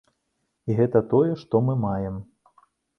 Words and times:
І 0.69 0.77
гэта 0.79 1.03
тое, 1.13 1.29
што 1.45 1.55
мы 1.69 1.79
маем. 1.87 2.21